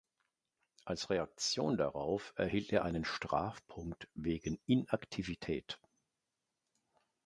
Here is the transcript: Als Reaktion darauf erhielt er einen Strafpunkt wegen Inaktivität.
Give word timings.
Als 0.83 1.11
Reaktion 1.11 1.77
darauf 1.77 2.33
erhielt 2.35 2.71
er 2.73 2.83
einen 2.85 3.05
Strafpunkt 3.05 4.07
wegen 4.15 4.57
Inaktivität. 4.65 5.79